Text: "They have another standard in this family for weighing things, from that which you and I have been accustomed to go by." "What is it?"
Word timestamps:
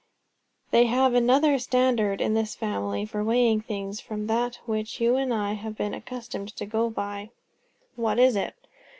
"They 0.71 0.87
have 0.87 1.13
another 1.13 1.59
standard 1.59 2.21
in 2.21 2.33
this 2.33 2.55
family 2.55 3.05
for 3.05 3.23
weighing 3.23 3.61
things, 3.61 3.99
from 3.99 4.25
that 4.25 4.55
which 4.65 4.99
you 4.99 5.15
and 5.15 5.31
I 5.31 5.53
have 5.53 5.77
been 5.77 5.93
accustomed 5.93 6.55
to 6.55 6.65
go 6.65 6.89
by." 6.89 7.29
"What 7.95 8.17
is 8.17 8.35
it?" 8.35 8.55